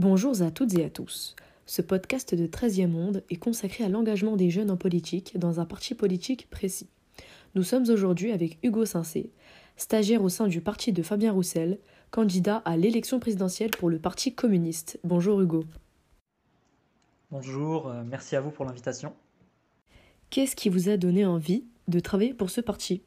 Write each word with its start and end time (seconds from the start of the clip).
Bonjour 0.00 0.40
à 0.40 0.50
toutes 0.50 0.78
et 0.78 0.84
à 0.86 0.88
tous. 0.88 1.36
Ce 1.66 1.82
podcast 1.82 2.34
de 2.34 2.46
13e 2.46 2.86
monde 2.86 3.22
est 3.28 3.36
consacré 3.36 3.84
à 3.84 3.90
l'engagement 3.90 4.34
des 4.34 4.48
jeunes 4.48 4.70
en 4.70 4.78
politique 4.78 5.38
dans 5.38 5.60
un 5.60 5.66
parti 5.66 5.94
politique 5.94 6.48
précis. 6.48 6.88
Nous 7.54 7.62
sommes 7.62 7.86
aujourd'hui 7.90 8.32
avec 8.32 8.56
Hugo 8.62 8.86
Sincé, 8.86 9.28
stagiaire 9.76 10.22
au 10.22 10.30
sein 10.30 10.46
du 10.46 10.62
parti 10.62 10.94
de 10.94 11.02
Fabien 11.02 11.32
Roussel, 11.32 11.78
candidat 12.10 12.62
à 12.64 12.78
l'élection 12.78 13.20
présidentielle 13.20 13.72
pour 13.72 13.90
le 13.90 13.98
Parti 13.98 14.34
communiste. 14.34 14.98
Bonjour 15.04 15.38
Hugo. 15.38 15.64
Bonjour, 17.30 17.88
euh, 17.88 18.02
merci 18.02 18.36
à 18.36 18.40
vous 18.40 18.50
pour 18.50 18.64
l'invitation. 18.64 19.12
Qu'est-ce 20.30 20.56
qui 20.56 20.70
vous 20.70 20.88
a 20.88 20.96
donné 20.96 21.26
envie 21.26 21.64
de 21.88 22.00
travailler 22.00 22.32
pour 22.32 22.48
ce 22.48 22.62
parti? 22.62 23.02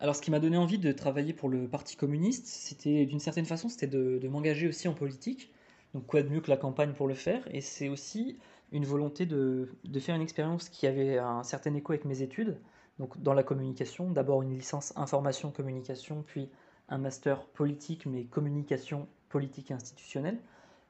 Alors, 0.00 0.16
ce 0.16 0.22
qui 0.22 0.32
m'a 0.32 0.40
donné 0.40 0.56
envie 0.56 0.78
de 0.78 0.90
travailler 0.90 1.32
pour 1.32 1.48
le 1.48 1.68
Parti 1.68 1.94
communiste, 1.94 2.46
c'était 2.46 3.06
d'une 3.06 3.20
certaine 3.20 3.46
façon, 3.46 3.68
c'était 3.68 3.86
de, 3.86 4.26
m'engager 4.28 4.66
aussi 4.66 4.88
en 4.88 4.94
politique. 4.94 5.52
Donc, 5.94 6.06
quoi 6.06 6.22
de 6.22 6.28
mieux 6.28 6.40
que 6.40 6.50
la 6.50 6.56
campagne 6.56 6.92
pour 6.92 7.08
le 7.08 7.14
faire? 7.14 7.42
Et 7.52 7.60
c'est 7.60 7.88
aussi 7.88 8.38
une 8.72 8.84
volonté 8.84 9.26
de, 9.26 9.68
faire 10.00 10.14
une 10.14 10.22
expérience 10.22 10.68
qui 10.68 10.86
avait 10.86 11.18
un 11.18 11.42
certain 11.42 11.74
écho 11.74 11.92
avec 11.92 12.04
mes 12.04 12.22
études. 12.22 12.58
Donc, 12.98 13.20
dans 13.22 13.32
la 13.32 13.42
communication, 13.42 14.10
d'abord 14.10 14.42
une 14.42 14.54
licence 14.54 14.92
information 14.96 15.50
communication, 15.50 16.22
puis 16.26 16.48
un 16.88 16.98
master 16.98 17.46
politique, 17.46 18.06
mais 18.06 18.24
communication 18.24 19.08
politique 19.28 19.70
et 19.70 19.74
institutionnelle. 19.74 20.38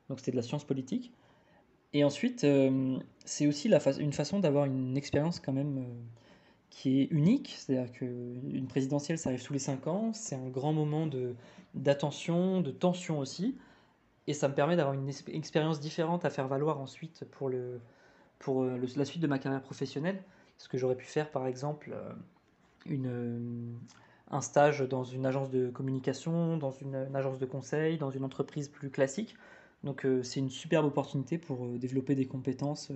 Donc, 0.09 0.19
c'était 0.19 0.33
de 0.33 0.37
la 0.37 0.43
science 0.43 0.65
politique. 0.65 1.13
Et 1.93 2.05
ensuite, 2.05 2.45
euh, 2.45 2.99
c'est 3.25 3.47
aussi 3.47 3.71
une 3.99 4.13
façon 4.13 4.41
d'avoir 4.41 4.65
une 4.65 4.97
expérience 4.97 5.41
quand 5.41 5.53
même. 5.53 5.79
Euh, 5.79 5.85
qui 6.71 7.01
est 7.01 7.09
unique, 7.11 7.57
c'est-à-dire 7.59 7.91
qu'une 7.93 8.67
présidentielle, 8.69 9.19
ça 9.19 9.31
arrive 9.31 9.43
tous 9.43 9.53
les 9.53 9.59
cinq 9.59 9.87
ans, 9.87 10.13
c'est 10.13 10.35
un 10.35 10.49
grand 10.49 10.73
moment 10.73 11.07
de, 11.07 11.35
d'attention, 11.75 12.61
de 12.61 12.71
tension 12.71 13.19
aussi, 13.19 13.57
et 14.29 14.35
ça 14.35 14.47
me 14.47 14.55
permet 14.55 14.77
d'avoir 14.77 14.95
une 14.95 15.09
expérience 15.29 15.81
différente 15.81 16.27
à 16.27 16.31
faire 16.31 16.47
valoir 16.47 16.79
ensuite 16.81 17.25
pour, 17.31 17.49
le, 17.49 17.81
pour 18.39 18.63
euh, 18.63 18.79
la 18.95 19.05
suite 19.07 19.23
de 19.23 19.27
ma 19.27 19.39
carrière 19.39 19.63
professionnelle, 19.63 20.23
ce 20.59 20.69
que 20.69 20.77
j'aurais 20.77 20.97
pu 20.97 21.07
faire 21.07 21.31
par 21.31 21.47
exemple 21.47 21.93
euh, 21.95 22.13
une, 22.85 23.07
euh, 23.07 23.73
un 24.31 24.43
stage 24.43 24.81
dans 24.81 25.03
une 25.03 25.25
agence 25.25 25.51
de 25.51 25.71
communication, 25.71 26.59
dans 26.59 26.71
une, 26.71 26.95
agence 27.15 27.39
de 27.39 27.47
conseil, 27.47 27.97
dans 27.97 28.11
une 28.11 28.23
entreprise 28.23 28.69
plus 28.69 28.91
classique. 28.91 29.35
Donc 29.83 30.05
c'est 30.23 30.41
une 30.41 30.51
superbe 30.51 30.87
opportunité 30.87 31.39
pour 31.39 31.65
développer 31.79 32.17
des 32.17 32.27
compétences 32.27 32.91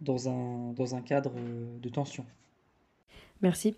dans, 0.00 0.28
un, 0.28 0.72
dans 0.72 0.94
un 0.94 1.00
cadre 1.00 1.32
de 1.34 1.88
tension. 1.88 2.24
Merci. 3.42 3.74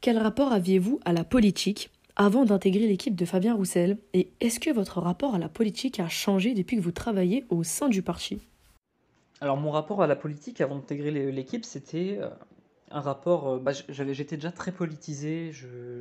Quel 0.00 0.16
rapport 0.16 0.52
aviez-vous 0.52 1.00
à 1.04 1.12
la 1.12 1.24
politique? 1.24 1.90
Avant 2.20 2.44
d'intégrer 2.44 2.86
l'équipe 2.86 3.16
de 3.16 3.24
Fabien 3.24 3.54
Roussel. 3.54 3.96
Et 4.12 4.30
est-ce 4.40 4.60
que 4.60 4.68
votre 4.70 5.00
rapport 5.00 5.34
à 5.34 5.38
la 5.38 5.48
politique 5.48 6.00
a 6.00 6.08
changé 6.10 6.52
depuis 6.52 6.76
que 6.76 6.82
vous 6.82 6.92
travaillez 6.92 7.46
au 7.48 7.62
sein 7.62 7.88
du 7.88 8.02
parti? 8.02 8.42
Alors 9.40 9.56
mon 9.56 9.70
rapport 9.70 10.02
à 10.02 10.06
la 10.06 10.16
politique 10.16 10.60
avant 10.60 10.74
d'intégrer 10.74 11.32
l'équipe, 11.32 11.64
c'était 11.64 12.18
euh, 12.20 12.28
un 12.90 13.00
rapport... 13.00 13.48
Euh, 13.48 13.58
bah, 13.58 13.72
j'étais 13.88 14.36
déjà 14.36 14.52
très 14.52 14.70
politisé, 14.70 15.50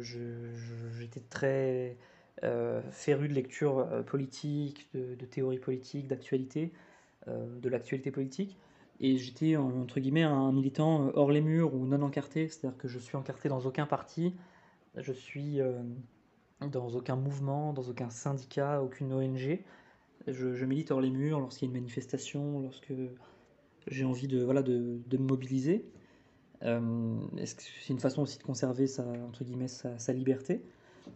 j'étais 0.02 1.22
très 1.30 1.96
euh, 2.44 2.82
féru 2.92 3.30
de 3.30 3.34
lecture 3.34 3.88
politique, 4.06 4.90
de, 4.94 5.26
théorie 5.26 5.60
politique, 5.60 6.10
d'actualité, 6.10 6.74
de 7.28 7.70
l'actualité 7.70 8.12
politique. 8.12 8.58
Et 9.02 9.18
j'étais, 9.18 9.56
entre 9.56 10.00
guillemets, 10.00 10.24
un 10.24 10.52
militant 10.52 11.08
euh, 11.08 11.12
hors 11.14 11.32
les 11.32 11.42
murs 11.42 11.74
ou 11.74 11.86
non 11.86 12.02
encarté, 12.02 12.50
c'est-à-dire 12.50 12.78
que 12.78 12.88
je 12.88 13.00
suis 13.00 13.16
encarté 13.16 13.48
dans 13.48 13.62
aucun 13.62 13.86
parti, 13.86 14.34
je 14.96 15.12
suis 15.14 15.62
euh, 15.62 15.82
dans 16.72 16.90
aucun 16.90 17.16
mouvement, 17.16 17.74
dans 17.74 17.84
aucun 17.84 18.10
syndicat, 18.10 18.82
aucune 18.82 19.14
ONG. 19.14 19.60
Je, 20.28 20.66
milite 20.66 20.92
hors 20.92 21.02
les 21.02 21.10
murs 21.10 21.40
lorsqu'il 21.40 21.68
y 21.68 21.68
a 21.68 21.70
une 21.70 21.82
manifestation, 21.82 22.60
lorsque 22.60 22.94
j'ai 23.88 24.06
envie 24.06 24.28
de, 24.28 24.44
voilà, 24.44 24.62
de, 24.62 25.00
de 25.08 25.18
me 25.18 25.28
mobiliser. 25.28 25.86
Euh, 26.64 27.16
c'est 27.46 27.90
une 27.90 28.00
façon 28.00 28.24
aussi 28.24 28.38
de 28.38 28.44
conserver 28.44 28.86
sa, 28.86 29.04
entre 29.28 29.44
guillemets, 29.44 29.70
sa, 29.70 30.14
liberté? 30.14 30.62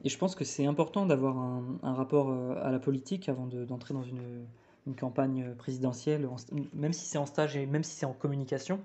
Et 0.04 0.10
je 0.10 0.18
pense 0.18 0.36
que 0.36 0.46
c'est 0.46 0.66
important 0.66 1.06
d'avoir 1.06 1.38
un, 1.38 1.78
un, 1.84 1.94
rapport 1.94 2.32
à 2.32 2.72
la 2.72 2.80
politique 2.80 3.30
avant 3.30 3.46
d'entrer 3.46 3.94
dans 3.94 4.04
une 4.04 4.46
une 4.88 4.96
campagne 4.96 5.54
présidentielle, 5.56 6.28
même 6.74 6.94
si 6.94 7.06
c'est 7.06 7.18
en 7.18 7.26
stage 7.26 7.56
et 7.56 7.66
même 7.66 7.84
si 7.84 7.96
c'est 7.96 8.06
en 8.06 8.14
communication, 8.14 8.80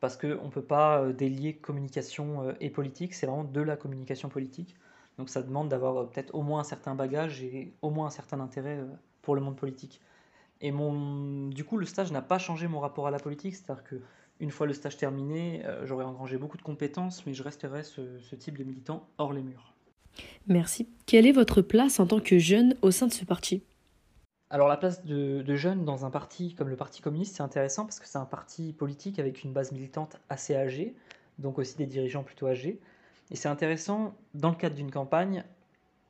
parce 0.00 0.16
qu'on 0.16 0.28
ne 0.28 0.50
peut 0.50 0.62
pas 0.62 1.00
euh, 1.00 1.12
délier 1.12 1.54
communication 1.54 2.42
euh, 2.42 2.52
et 2.60 2.70
politique, 2.70 3.14
c'est 3.14 3.26
vraiment 3.26 3.44
de 3.44 3.60
la 3.60 3.76
communication 3.76 4.28
politique. 4.28 4.76
Donc 5.18 5.30
ça 5.30 5.42
demande 5.42 5.68
d'avoir 5.68 5.96
euh, 5.96 6.04
peut-être 6.04 6.34
au 6.34 6.42
moins 6.42 6.60
un 6.60 6.64
certain 6.64 6.94
bagage 6.94 7.42
et 7.42 7.72
au 7.82 7.90
moins 7.90 8.06
un 8.06 8.10
certain 8.10 8.40
intérêt 8.40 8.78
pour 9.22 9.34
le 9.34 9.40
monde 9.40 9.56
politique. 9.56 10.00
Et 10.62 10.70
du 10.70 11.64
coup, 11.64 11.76
le 11.76 11.84
stage 11.84 12.12
n'a 12.12 12.22
pas 12.22 12.38
changé 12.38 12.66
mon 12.66 12.80
rapport 12.80 13.06
à 13.06 13.10
la 13.10 13.18
politique, 13.18 13.54
c'est-à-dire 13.54 13.84
que 13.84 13.96
une 14.40 14.50
fois 14.50 14.66
le 14.66 14.72
stage 14.72 14.96
terminé, 14.96 15.62
j'aurais 15.84 16.06
engrangé 16.06 16.38
beaucoup 16.38 16.56
de 16.56 16.62
compétences, 16.62 17.26
mais 17.26 17.34
je 17.34 17.42
resterai 17.42 17.82
ce 17.82 18.34
type 18.36 18.56
de 18.56 18.64
militant 18.64 19.06
hors 19.18 19.34
les 19.34 19.42
murs. 19.42 19.74
Merci. 20.46 20.88
Quelle 21.04 21.26
est 21.26 21.32
votre 21.32 21.60
place 21.60 22.00
en 22.00 22.06
tant 22.06 22.20
que 22.20 22.38
jeune 22.38 22.74
au 22.80 22.90
sein 22.90 23.06
de 23.06 23.12
ce 23.12 23.26
parti? 23.26 23.62
Alors 24.50 24.68
la 24.68 24.76
place 24.76 25.04
de, 25.04 25.56
jeunes 25.56 25.84
dans 25.84 26.04
un 26.04 26.10
parti 26.10 26.54
comme 26.54 26.68
le 26.68 26.76
Parti 26.76 27.02
communiste, 27.02 27.36
c'est 27.36 27.42
intéressant 27.42 27.84
parce 27.84 27.98
que 27.98 28.06
c'est 28.06 28.18
un 28.18 28.26
parti 28.26 28.72
politique 28.72 29.18
avec 29.18 29.42
une 29.42 29.52
base 29.52 29.72
militante 29.72 30.18
assez 30.28 30.54
âgée, 30.54 30.94
donc 31.38 31.58
aussi 31.58 31.76
des 31.76 31.86
dirigeants 31.86 32.22
plutôt 32.22 32.46
âgés. 32.46 32.80
Et 33.32 33.36
c'est 33.36 33.48
intéressant, 33.48 34.14
dans 34.34 34.50
le 34.50 34.56
cadre 34.56 34.76
d'une 34.76 34.92
campagne, 34.92 35.44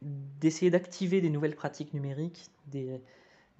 d'essayer 0.02 0.70
d'activer 0.70 1.22
des 1.22 1.30
nouvelles 1.30 1.56
pratiques 1.56 1.94
numériques, 1.94 2.50
des, 2.66 3.00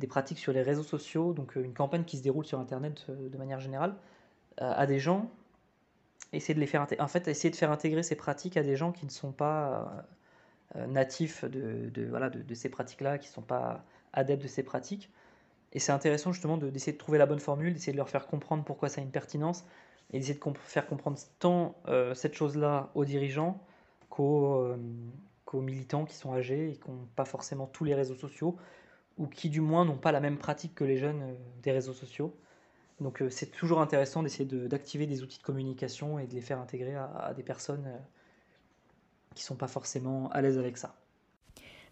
pratiques 0.08 0.38
sur 0.38 0.52
les 0.52 0.62
réseaux 0.62 0.82
sociaux, 0.82 1.32
donc 1.32 1.56
euh, 1.56 1.64
une 1.64 1.72
campagne 1.72 2.04
qui 2.04 2.18
se 2.18 2.22
déroule 2.22 2.44
sur 2.44 2.60
Internet 2.60 3.06
euh, 3.08 3.30
de 3.30 3.38
manière 3.38 3.60
générale, 3.60 3.94
euh, 4.60 4.72
à 4.76 4.86
des 4.86 4.98
gens, 4.98 5.30
essayer 6.34 6.54
de 6.54 6.60
les 6.60 6.66
faire, 6.66 6.86
en 6.98 7.08
fait, 7.08 7.28
essayer 7.28 7.50
de 7.50 7.56
faire 7.56 7.70
intégrer 7.70 8.02
ces 8.02 8.16
pratiques 8.16 8.58
à 8.58 8.62
des 8.62 8.76
gens 8.76 8.92
qui 8.92 9.06
ne 9.06 9.10
sont 9.10 9.32
pas 9.32 10.06
natifs 10.74 11.44
de, 11.44 12.54
ces 12.54 12.68
pratiques-là, 12.68 13.16
qui 13.18 13.28
ne 13.28 13.32
sont 13.32 13.42
pas 13.42 13.84
adeptes 14.16 14.42
de 14.42 14.48
ces 14.48 14.64
pratiques. 14.64 15.10
Et 15.72 15.78
c'est 15.78 15.92
intéressant 15.92 16.32
justement 16.32 16.56
d'essayer 16.56 16.92
de, 16.92 16.98
trouver 16.98 17.18
la 17.18 17.26
bonne 17.26 17.38
formule, 17.38 17.72
d'essayer 17.72 17.92
de 17.92 17.98
leur 17.98 18.08
faire 18.08 18.26
comprendre 18.26 18.64
pourquoi 18.64 18.88
ça 18.88 19.00
a 19.00 19.04
une 19.04 19.10
pertinence, 19.10 19.64
et 20.12 20.18
d'essayer 20.18 20.38
de 20.38 20.58
faire 20.58 20.86
comprendre 20.86 21.18
tant 21.38 21.76
euh, 21.88 22.14
cette 22.14 22.34
chose-là 22.34 22.90
aux 22.94 23.04
dirigeants 23.04 23.60
euh, 24.18 24.76
qu'aux 25.44 25.60
militants 25.60 26.04
qui 26.04 26.14
sont 26.14 26.32
âgés 26.32 26.70
et 26.70 26.76
qui 26.76 26.90
n'ont 26.90 27.06
pas 27.14 27.24
forcément 27.24 27.66
tous 27.66 27.84
les 27.84 27.94
réseaux 27.94 28.14
sociaux, 28.14 28.56
ou 29.18 29.26
qui 29.26 29.50
du 29.50 29.60
moins 29.60 29.84
n'ont 29.84 29.98
pas 29.98 30.12
la 30.12 30.20
même 30.20 30.38
pratique 30.38 30.74
que 30.74 30.84
les 30.84 30.96
jeunes 30.96 31.22
euh, 31.22 31.34
des 31.62 31.72
réseaux 31.72 31.92
sociaux. 31.92 32.34
Donc 33.00 33.22
c'est 33.28 33.50
toujours 33.50 33.82
intéressant 33.82 34.22
d'essayer 34.22 34.46
d'activer 34.46 35.06
des 35.06 35.22
outils 35.22 35.38
de 35.38 35.42
communication 35.42 36.18
et 36.18 36.26
de 36.26 36.34
les 36.34 36.40
faire 36.40 36.58
intégrer 36.58 36.94
à, 36.94 37.34
des 37.36 37.42
personnes 37.42 37.86
qui 39.34 39.42
ne 39.42 39.46
sont 39.48 39.56
pas 39.56 39.68
forcément 39.68 40.30
à 40.30 40.40
l'aise 40.40 40.58
avec 40.58 40.78
ça. 40.78 40.96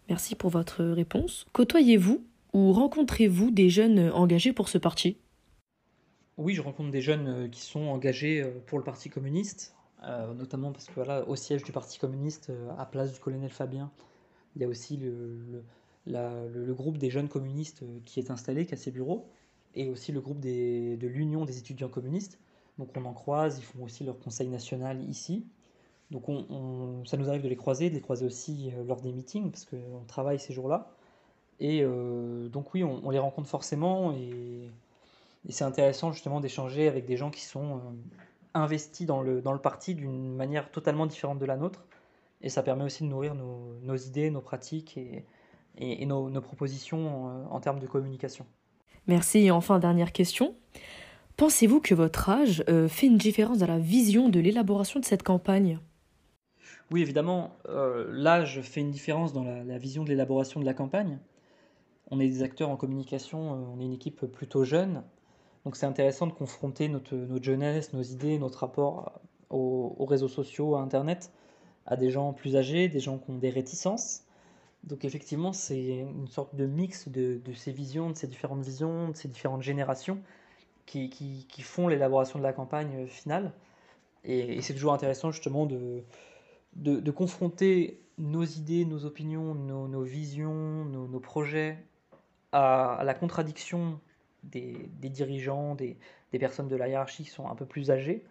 Merci 0.09 0.35
pour 0.35 0.49
votre 0.49 0.83
réponse. 0.83 1.45
Côtoyez-vous 1.53 2.23
ou 2.53 2.71
rencontrez-vous 2.71 3.51
des 3.51 3.69
jeunes 3.69 4.11
engagés 4.11 4.53
pour 4.53 4.69
ce 4.69 4.77
parti? 4.77 5.17
Oui, 6.37 6.53
je 6.53 6.61
rencontre 6.61 6.91
des 6.91 7.01
jeunes 7.01 7.27
euh, 7.27 7.47
qui 7.47 7.61
sont 7.61 7.83
engagés 7.83 8.41
euh, 8.41 8.59
pour 8.65 8.77
le 8.77 8.83
Parti 8.83 9.09
communiste, 9.09 9.73
euh, 10.03 10.33
notamment 10.33 10.73
parce 10.73 10.85
que 10.87 10.93
voilà, 10.93 11.25
au 11.29 11.35
siège 11.37 11.63
du 11.63 11.71
Parti 11.71 11.97
communiste, 11.97 12.51
à 12.77 12.85
place 12.85 13.13
du 13.13 13.19
colonel 13.19 13.49
Fabien, 13.49 13.89
il 14.55 14.61
y 14.61 14.65
a 14.65 14.67
aussi 14.67 14.97
le, 14.97 15.63
groupe 16.73 16.97
des 16.97 17.09
jeunes 17.09 17.29
communistes 17.29 17.83
qui 18.03 18.19
est 18.19 18.31
installé, 18.31 18.65
qui 18.65 18.73
a 18.73 18.77
ses 18.77 18.91
bureaux, 18.91 19.29
et 19.75 19.89
aussi 19.89 20.11
le 20.11 20.19
groupe 20.19 20.39
de 20.39 21.07
l'Union 21.07 21.45
des 21.45 21.57
étudiants 21.57 21.89
communistes. 21.89 22.39
Donc 22.77 22.89
on 22.97 23.05
en 23.05 23.13
croise, 23.13 23.57
ils 23.59 23.65
font 23.65 23.83
aussi 23.83 24.03
leur 24.03 24.19
conseil 24.19 24.49
national 24.49 25.01
ici. 25.09 25.45
Donc 26.11 26.29
on, 26.29 27.03
ça 27.05 27.17
nous 27.17 27.29
arrive 27.29 27.41
de 27.41 27.49
les 27.49 27.55
croiser, 27.55 27.89
de 27.89 27.95
les 27.95 28.01
croiser 28.01 28.25
aussi 28.25 28.71
euh, 28.73 28.83
lors 28.85 29.01
des 29.01 29.11
meetings, 29.11 29.51
parce 29.51 29.65
qu'on 29.65 30.03
travaille 30.07 30.39
ces 30.39 30.53
jours-là. 30.53 30.91
Et 31.59 31.81
euh, 31.81 32.47
donc 32.49 32.73
oui, 32.73 32.83
on, 32.83 33.09
les 33.09 33.19
rencontre 33.19 33.47
forcément, 33.47 34.11
et, 34.13 34.69
c'est 35.49 35.63
intéressant 35.63 36.11
justement 36.11 36.39
d'échanger 36.39 36.87
avec 36.87 37.05
des 37.05 37.17
gens 37.17 37.29
qui 37.29 37.41
sont 37.41 37.75
euh, 37.75 37.79
investis 38.53 39.05
dans 39.05 39.21
le, 39.21 39.41
dans 39.41 39.53
le 39.53 39.59
parti 39.59 39.95
d'une 39.95 40.35
manière 40.35 40.71
totalement 40.71 41.05
différente 41.05 41.39
de 41.39 41.45
la 41.45 41.55
nôtre. 41.55 41.85
Et 42.41 42.49
ça 42.49 42.61
permet 42.61 42.83
aussi 42.83 43.03
de 43.03 43.09
nourrir 43.09 43.33
nos, 43.33 43.95
idées, 43.95 44.29
nos 44.29 44.41
pratiques 44.41 44.97
et, 44.97 45.23
et, 45.77 46.05
nos, 46.05 46.29
propositions 46.41 47.47
en 47.49 47.59
termes 47.59 47.79
de 47.79 47.87
communication. 47.87 48.45
Merci. 49.07 49.39
Et 49.39 49.51
enfin, 49.51 49.79
dernière 49.79 50.11
question. 50.11 50.53
Pensez-vous 51.37 51.79
que 51.79 51.95
votre 51.95 52.29
âge 52.29 52.63
fait 52.87 53.07
une 53.07 53.17
différence 53.17 53.59
dans 53.59 53.67
la 53.67 53.79
vision 53.79 54.29
de 54.29 54.39
l'élaboration 54.39 54.99
de 54.99 55.05
cette 55.05 55.23
campagne? 55.23 55.79
Oui, 56.91 57.01
évidemment, 57.01 57.55
euh, 57.67 58.05
l'âge 58.11 58.61
fait 58.61 58.81
une 58.81 58.91
différence 58.91 59.33
dans 59.33 59.43
la, 59.43 59.77
vision 59.77 60.03
de 60.03 60.09
l'élaboration 60.09 60.59
de 60.59 60.65
la 60.65 60.73
campagne. 60.75 61.19
On 62.11 62.19
est 62.19 62.27
des 62.27 62.43
acteurs 62.43 62.69
en 62.69 62.77
communication, 62.77 63.53
euh, 63.53 63.65
on 63.73 63.79
est 63.79 63.85
une 63.85 63.93
équipe 63.93 64.25
plutôt 64.27 64.63
jeune, 64.63 65.03
donc 65.65 65.75
c'est 65.75 65.87
intéressant 65.87 66.27
de 66.27 66.33
confronter 66.33 66.87
notre, 66.87 67.17
jeunesse, 67.41 67.91
nos 67.93 68.03
idées, 68.03 68.37
notre 68.37 68.59
rapport 68.59 69.19
aux, 69.49 70.05
réseaux 70.05 70.27
sociaux, 70.27 70.75
à 70.75 70.81
Internet, 70.81 71.31
à 71.87 71.95
des 71.95 72.11
gens 72.11 72.33
plus 72.33 72.55
âgés, 72.55 72.87
des 72.87 72.99
gens 72.99 73.17
qui 73.17 73.31
ont 73.31 73.37
des 73.37 73.49
réticences. 73.49 74.23
Donc 74.83 75.05
effectivement, 75.05 75.53
c'est 75.53 75.97
une 76.01 76.27
sorte 76.27 76.55
de 76.55 76.67
mix 76.67 77.09
de, 77.09 77.41
ces 77.55 77.71
visions, 77.71 78.11
de 78.11 78.15
ces 78.15 78.27
différentes 78.27 78.61
visions, 78.63 79.09
de 79.09 79.15
ces 79.15 79.27
différentes 79.27 79.63
générations 79.63 80.19
qui, 80.85 81.09
font 81.63 81.87
l'élaboration 81.87 82.37
de 82.37 82.43
la 82.43 82.53
campagne 82.53 83.07
finale. 83.07 83.51
Et, 84.23 84.61
c'est 84.61 84.73
toujours 84.73 84.93
intéressant 84.93 85.31
justement 85.31 85.65
de, 85.65 86.03
de, 86.75 87.11
confronter 87.11 87.99
nos 88.17 88.43
idées, 88.43 88.85
nos 88.85 89.05
opinions, 89.05 89.55
nos, 89.55 90.03
visions, 90.03 90.85
nos, 90.85 91.19
projets 91.19 91.77
à, 92.51 93.01
la 93.03 93.13
contradiction 93.13 93.99
des, 94.43 94.89
dirigeants, 95.01 95.75
des, 95.75 95.97
personnes 96.39 96.67
de 96.67 96.75
la 96.75 96.89
hiérarchie 96.89 97.23
qui 97.23 97.29
sont 97.29 97.49
un 97.49 97.55
peu 97.55 97.65
plus 97.65 97.91
âgées, 97.91 98.23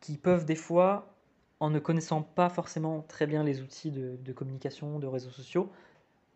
qui 0.00 0.16
peuvent 0.16 0.44
des 0.44 0.56
fois, 0.56 1.14
en 1.60 1.70
ne 1.70 1.78
connaissant 1.78 2.22
pas 2.22 2.48
forcément 2.48 3.04
très 3.08 3.26
bien 3.26 3.44
les 3.44 3.62
outils 3.62 3.90
de, 3.90 4.32
communication, 4.32 4.98
de 4.98 5.06
réseaux 5.06 5.30
sociaux, 5.30 5.70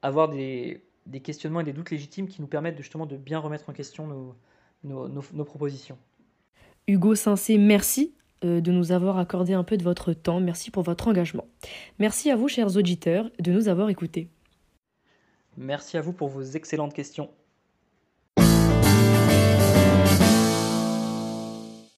avoir 0.03 0.29
des, 0.29 0.83
questionnements 1.23 1.61
et 1.61 1.65
des 1.65 1.73
doutes 1.73 1.91
légitimes 1.91 2.29
qui 2.29 2.41
nous 2.41 2.47
permettent 2.47 2.79
justement 2.79 3.07
de 3.07 3.17
bien 3.17 3.39
remettre 3.39 3.69
en 3.69 3.73
question 3.73 4.35
nos, 4.85 5.45
propositions. 5.45 5.99
Hugo 6.87 7.15
Sincé, 7.15 7.59
merci 7.59 8.15
de 8.43 8.71
nous 8.71 8.93
avoir 8.93 9.19
accordé 9.19 9.53
un 9.53 9.65
peu 9.65 9.77
de 9.77 9.83
votre 9.83 10.13
temps. 10.13 10.41
Merci 10.41 10.71
pour 10.71 10.83
votre 10.83 11.09
engagement. 11.09 11.47
Merci 11.99 12.31
à 12.31 12.37
vous, 12.37 12.49
chers 12.49 12.77
auditeurs, 12.77 13.31
de 13.39 13.53
nous 13.53 13.69
avoir 13.69 13.89
écoutés. 13.91 14.29
Merci 15.57 15.97
à 15.97 16.01
vous 16.01 16.13
pour 16.13 16.29
vos 16.29 16.43
excellentes 16.43 16.95
questions. 16.95 17.31